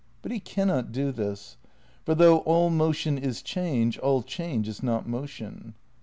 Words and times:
But 0.23 0.31
he 0.31 0.39
can 0.39 0.67
not 0.69 0.91
do 0.91 1.11
this. 1.11 1.57
For 2.05 2.15
though 2.15 2.39
all 2.39 2.71
motion 2.71 3.19
is 3.19 3.43
change, 3.43 3.99
all 3.99 4.23
change 4.23 4.67
is 4.67 4.81
not 4.81 5.07
motion. 5.07 5.75